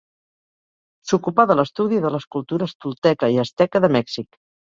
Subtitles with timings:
[1.09, 4.35] S'ocupà de l'estudi de les cultures tolteca i asteca de Mèxic.